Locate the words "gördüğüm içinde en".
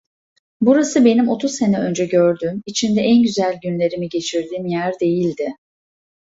2.05-3.21